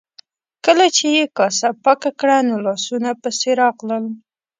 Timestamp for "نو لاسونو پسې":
2.47-3.49